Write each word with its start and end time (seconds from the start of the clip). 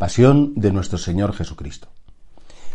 Pasión 0.00 0.54
de 0.56 0.72
nuestro 0.72 0.96
Señor 0.96 1.34
Jesucristo. 1.34 1.88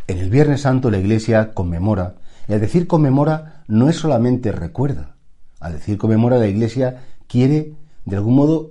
En 0.06 0.20
el 0.20 0.30
Viernes 0.30 0.62
Santo 0.62 0.92
la 0.92 1.00
Iglesia 1.00 1.56
conmemora, 1.56 2.18
y 2.48 2.54
al 2.54 2.62
decir 2.62 2.86
conmemora 2.86 3.64
no 3.68 3.90
es 3.90 3.96
solamente 3.96 4.52
recuerda, 4.52 5.16
al 5.60 5.74
decir 5.74 5.98
conmemora 5.98 6.38
la 6.38 6.46
Iglesia 6.46 7.02
quiere 7.26 7.74
de 8.06 8.16
algún 8.16 8.36
modo 8.36 8.70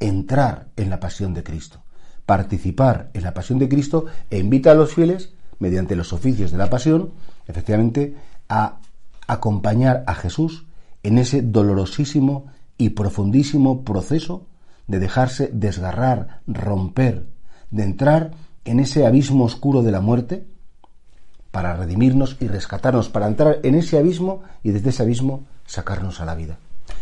entrar 0.00 0.66
en 0.74 0.90
la 0.90 0.98
pasión 0.98 1.34
de 1.34 1.44
Cristo, 1.44 1.78
participar 2.26 3.10
en 3.14 3.22
la 3.22 3.32
pasión 3.32 3.60
de 3.60 3.68
Cristo 3.68 4.06
e 4.28 4.38
invita 4.38 4.72
a 4.72 4.74
los 4.74 4.92
fieles, 4.92 5.34
mediante 5.60 5.94
los 5.94 6.12
oficios 6.12 6.50
de 6.50 6.58
la 6.58 6.70
pasión, 6.70 7.12
efectivamente, 7.46 8.16
a 8.48 8.80
acompañar 9.28 10.02
a 10.08 10.16
Jesús 10.16 10.66
en 11.04 11.16
ese 11.16 11.42
dolorosísimo 11.42 12.46
y 12.76 12.88
profundísimo 12.88 13.84
proceso 13.84 14.48
de 14.88 14.98
dejarse 14.98 15.48
desgarrar, 15.52 16.40
romper, 16.48 17.37
de 17.70 17.84
entrar 17.84 18.32
en 18.64 18.80
ese 18.80 19.06
abismo 19.06 19.44
oscuro 19.44 19.82
de 19.82 19.92
la 19.92 20.00
muerte 20.00 20.46
para 21.50 21.74
redimirnos 21.76 22.36
y 22.40 22.48
rescatarnos, 22.48 23.08
para 23.08 23.26
entrar 23.26 23.60
en 23.62 23.74
ese 23.74 23.98
abismo 23.98 24.42
y 24.62 24.70
desde 24.70 24.90
ese 24.90 25.02
abismo 25.02 25.46
sacarnos 25.66 26.20
a 26.20 26.24
la 26.24 26.34
vida. 26.34 26.58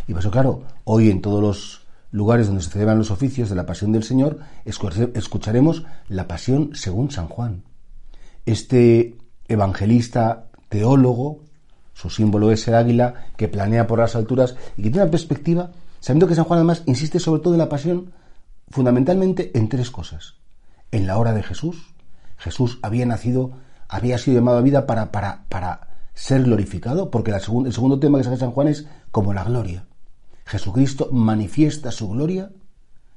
Y 0.07 0.13
por 0.13 0.21
eso, 0.21 0.31
claro, 0.31 0.63
hoy 0.85 1.11
en 1.11 1.21
todos 1.21 1.43
los 1.43 1.87
lugares 2.13 2.47
donde 2.47 2.63
se 2.63 2.71
celebran 2.71 2.99
los 2.99 3.11
oficios 3.11 3.51
de 3.51 3.57
la 3.57 3.67
Pasión 3.67 3.93
del 3.93 4.05
Señor, 4.05 4.39
escucharemos 4.65 5.85
la 6.09 6.29
Pasión 6.29 6.71
según 6.75 7.11
San 7.11 7.29
Juan. 7.29 7.65
Este 8.47 9.17
evangelista, 9.49 10.47
teólogo, 10.69 11.41
su 11.93 12.11
símbolo 12.11 12.53
es 12.53 12.67
el 12.69 12.75
águila 12.75 13.27
que 13.37 13.49
planea 13.49 13.87
por 13.87 13.99
las 13.99 14.17
alturas 14.17 14.55
y 14.77 14.83
que 14.83 14.91
tiene 14.91 15.03
una 15.03 15.11
perspectiva, 15.11 15.71
sabiendo 16.01 16.27
que 16.27 16.35
San 16.35 16.45
Juan 16.45 16.59
además 16.59 16.83
insiste 16.87 17.19
sobre 17.19 17.43
todo 17.43 17.55
en 17.55 17.59
la 17.59 17.69
pasión 17.69 18.13
fundamentalmente 18.69 19.51
en 19.57 19.69
tres 19.69 19.91
cosas. 19.91 20.35
En 20.91 21.07
la 21.07 21.19
hora 21.19 21.33
de 21.33 21.43
Jesús, 21.43 21.95
Jesús 22.37 22.79
había 22.83 23.07
nacido, 23.07 23.53
había 23.89 24.19
sido 24.19 24.39
llamado 24.39 24.59
a 24.59 24.63
vida 24.63 24.87
para, 24.87 25.11
para, 25.13 25.45
para 25.49 25.89
ser 26.15 26.45
glorificado, 26.45 27.11
porque 27.11 27.31
el 27.31 27.41
segundo 27.73 27.99
tema 27.99 28.19
que 28.19 28.25
saca 28.25 28.37
San 28.37 28.53
Juan 28.53 28.69
es 28.69 28.87
como 29.11 29.35
la 29.35 29.45
gloria. 29.45 29.85
Jesucristo 30.45 31.09
manifiesta 31.13 31.91
su 31.91 32.09
gloria 32.09 32.51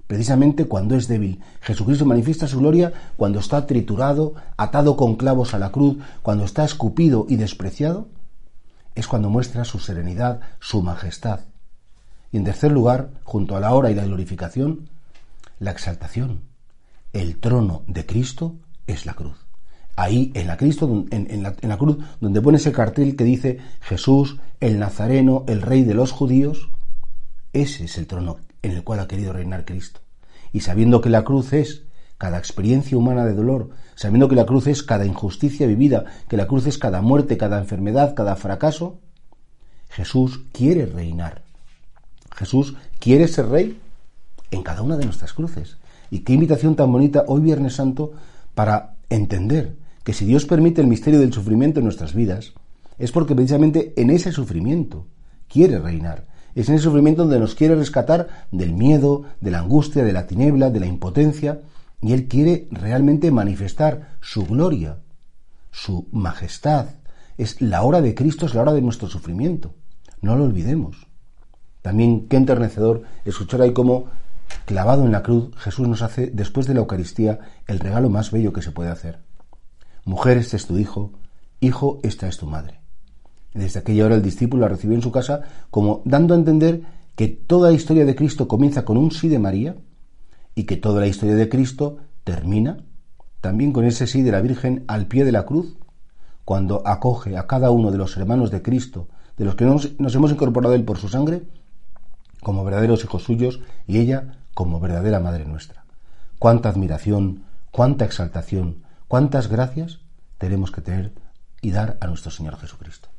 precisamente 0.09 0.65
cuando 0.65 0.95
es 0.95 1.07
débil. 1.07 1.39
Jesucristo 1.61 2.03
manifiesta 2.03 2.47
su 2.47 2.57
gloria 2.57 2.91
cuando 3.15 3.37
está 3.37 3.67
triturado, 3.67 4.33
atado 4.57 4.97
con 4.97 5.15
clavos 5.15 5.53
a 5.53 5.59
la 5.59 5.71
cruz, 5.71 5.97
cuando 6.23 6.45
está 6.45 6.65
escupido 6.65 7.27
y 7.29 7.35
despreciado. 7.35 8.07
Es 8.95 9.07
cuando 9.07 9.29
muestra 9.29 9.65
su 9.65 9.77
serenidad, 9.77 10.39
su 10.59 10.81
majestad. 10.81 11.41
Y 12.31 12.37
en 12.37 12.43
tercer 12.43 12.71
lugar, 12.71 13.11
junto 13.23 13.55
a 13.55 13.59
la 13.59 13.71
hora 13.75 13.91
y 13.91 13.95
la 13.95 14.03
glorificación, 14.03 14.89
la 15.59 15.69
exaltación. 15.69 16.48
El 17.13 17.37
trono 17.37 17.83
de 17.87 18.05
Cristo 18.05 18.55
es 18.85 19.05
la 19.05 19.13
cruz. 19.13 19.37
Ahí, 19.95 20.31
en 20.35 20.47
la, 20.47 20.55
Cristo, 20.55 21.05
en, 21.11 21.43
la, 21.43 21.77
cruz, 21.77 21.97
donde 22.21 22.41
pone 22.41 22.57
ese 22.57 22.71
cartel 22.71 23.15
que 23.15 23.25
dice 23.25 23.57
Jesús, 23.81 24.37
el 24.61 24.79
Nazareno, 24.79 25.43
el 25.47 25.61
Rey 25.61 25.83
de 25.83 25.93
los 25.93 26.11
judíos, 26.11 26.69
ese 27.51 27.85
es 27.85 27.97
el 27.97 28.07
trono 28.07 28.37
en 28.61 28.71
el 28.71 28.83
cual 28.83 29.01
ha 29.01 29.07
querido 29.07 29.33
reinar 29.33 29.65
Cristo. 29.65 29.99
Y 30.53 30.61
sabiendo 30.61 31.01
que 31.01 31.09
la 31.09 31.23
cruz 31.23 31.51
es 31.51 31.83
cada 32.17 32.37
experiencia 32.37 32.97
humana 32.97 33.25
de 33.25 33.33
dolor, 33.33 33.71
sabiendo 33.95 34.29
que 34.29 34.35
la 34.35 34.45
cruz 34.45 34.67
es 34.67 34.83
cada 34.83 35.05
injusticia 35.05 35.67
vivida, 35.67 36.05
que 36.29 36.37
la 36.37 36.47
cruz 36.47 36.65
es 36.67 36.77
cada 36.77 37.01
muerte, 37.01 37.37
cada 37.37 37.59
enfermedad, 37.59 38.13
cada 38.15 38.35
fracaso, 38.35 38.99
Jesús 39.89 40.41
quiere 40.53 40.85
reinar. 40.85 41.41
Jesús 42.35 42.75
quiere 42.99 43.27
ser 43.27 43.47
rey 43.47 43.81
en 44.51 44.63
cada 44.63 44.81
una 44.81 44.95
de 44.95 45.05
nuestras 45.05 45.33
cruces. 45.33 45.77
Y 46.09 46.19
qué 46.19 46.33
invitación 46.33 46.75
tan 46.75 46.91
bonita 46.91 47.25
hoy 47.27 47.41
Viernes 47.41 47.75
Santo 47.75 48.11
para 48.55 48.95
entender 49.09 49.75
que 50.03 50.13
si 50.13 50.25
Dios 50.25 50.45
permite 50.45 50.81
el 50.81 50.87
misterio 50.87 51.19
del 51.19 51.33
sufrimiento 51.33 51.79
en 51.79 51.85
nuestras 51.85 52.13
vidas, 52.13 52.53
es 52.97 53.11
porque 53.11 53.35
precisamente 53.35 53.93
en 53.95 54.09
ese 54.09 54.31
sufrimiento 54.31 55.07
quiere 55.47 55.79
reinar. 55.79 56.27
Es 56.55 56.67
en 56.67 56.75
ese 56.75 56.85
sufrimiento 56.85 57.23
donde 57.23 57.39
nos 57.39 57.55
quiere 57.55 57.75
rescatar 57.75 58.47
del 58.51 58.73
miedo, 58.73 59.23
de 59.39 59.51
la 59.51 59.59
angustia, 59.59 60.03
de 60.03 60.13
la 60.13 60.27
tiniebla, 60.27 60.69
de 60.69 60.79
la 60.79 60.87
impotencia, 60.87 61.61
y 62.01 62.13
Él 62.13 62.27
quiere 62.27 62.67
realmente 62.71 63.31
manifestar 63.31 64.17
su 64.21 64.45
gloria, 64.45 64.97
su 65.71 66.07
majestad. 66.11 66.87
Es 67.37 67.61
la 67.61 67.83
hora 67.83 68.01
de 68.01 68.15
Cristo, 68.15 68.45
es 68.45 68.53
la 68.53 68.61
hora 68.61 68.73
de 68.73 68.81
nuestro 68.81 69.07
sufrimiento. 69.07 69.73
No 70.21 70.35
lo 70.35 70.43
olvidemos. 70.43 71.07
También 71.81 72.27
qué 72.27 72.37
enternecedor 72.37 73.03
escuchar 73.25 73.61
ahí 73.61 73.73
cómo, 73.73 74.05
clavado 74.65 75.05
en 75.05 75.11
la 75.11 75.23
cruz, 75.23 75.55
Jesús 75.57 75.87
nos 75.87 76.01
hace, 76.01 76.27
después 76.27 76.67
de 76.67 76.73
la 76.73 76.81
Eucaristía, 76.81 77.39
el 77.67 77.79
regalo 77.79 78.09
más 78.09 78.31
bello 78.31 78.53
que 78.53 78.61
se 78.61 78.71
puede 78.71 78.89
hacer. 78.89 79.19
Mujer, 80.05 80.37
este 80.37 80.57
es 80.57 80.65
tu 80.65 80.77
hijo, 80.77 81.11
hijo, 81.59 81.99
esta 82.03 82.27
es 82.27 82.37
tu 82.37 82.45
madre. 82.45 82.79
Desde 83.53 83.79
aquella 83.79 84.05
hora 84.05 84.15
el 84.15 84.21
discípulo 84.21 84.61
la 84.61 84.69
recibió 84.69 84.95
en 84.95 85.01
su 85.01 85.11
casa 85.11 85.41
como 85.71 86.01
dando 86.05 86.33
a 86.33 86.37
entender 86.37 86.81
que 87.15 87.27
toda 87.27 87.69
la 87.69 87.75
historia 87.75 88.05
de 88.05 88.15
Cristo 88.15 88.47
comienza 88.47 88.85
con 88.85 88.97
un 88.97 89.11
sí 89.11 89.27
de 89.27 89.39
María 89.39 89.75
y 90.55 90.63
que 90.63 90.77
toda 90.77 91.01
la 91.01 91.07
historia 91.07 91.35
de 91.35 91.49
Cristo 91.49 91.97
termina 92.23 92.77
también 93.41 93.71
con 93.71 93.85
ese 93.85 94.07
sí 94.07 94.21
de 94.21 94.31
la 94.31 94.41
Virgen 94.41 94.83
al 94.87 95.07
pie 95.07 95.25
de 95.25 95.31
la 95.31 95.45
cruz, 95.45 95.77
cuando 96.45 96.85
acoge 96.85 97.37
a 97.37 97.47
cada 97.47 97.71
uno 97.71 97.91
de 97.91 97.97
los 97.97 98.17
hermanos 98.17 98.51
de 98.51 98.61
Cristo, 98.61 99.07
de 99.37 99.45
los 99.45 99.55
que 99.55 99.65
nos, 99.65 99.99
nos 99.99 100.13
hemos 100.15 100.31
incorporado 100.31 100.75
Él 100.75 100.83
por 100.83 100.97
su 100.97 101.07
sangre, 101.07 101.43
como 102.41 102.63
verdaderos 102.63 103.03
hijos 103.03 103.23
suyos 103.23 103.59
y 103.87 103.99
ella 103.99 104.39
como 104.53 104.79
verdadera 104.79 105.19
Madre 105.19 105.45
nuestra. 105.45 105.85
Cuánta 106.37 106.69
admiración, 106.69 107.43
cuánta 107.71 108.05
exaltación, 108.05 108.83
cuántas 109.07 109.47
gracias 109.47 109.99
tenemos 110.37 110.71
que 110.71 110.81
tener 110.81 111.11
y 111.61 111.71
dar 111.71 111.97
a 112.01 112.07
nuestro 112.07 112.31
Señor 112.31 112.57
Jesucristo. 112.57 113.09